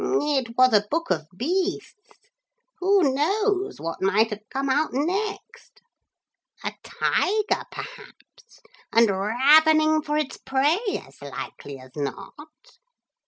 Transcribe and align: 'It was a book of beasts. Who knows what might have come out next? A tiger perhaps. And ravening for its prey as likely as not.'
'It 0.03 0.57
was 0.57 0.73
a 0.73 0.83
book 0.89 1.11
of 1.11 1.27
beasts. 1.37 1.93
Who 2.79 3.13
knows 3.13 3.79
what 3.79 4.01
might 4.01 4.31
have 4.31 4.49
come 4.49 4.67
out 4.67 4.89
next? 4.91 5.83
A 6.63 6.73
tiger 6.81 7.63
perhaps. 7.69 8.61
And 8.91 9.11
ravening 9.11 10.01
for 10.01 10.17
its 10.17 10.37
prey 10.37 10.79
as 11.05 11.21
likely 11.21 11.77
as 11.77 11.91
not.' 11.95 12.79